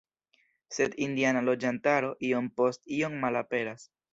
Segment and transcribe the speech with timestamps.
[0.77, 3.89] Sed indiana loĝantaro iom post iom malaperas.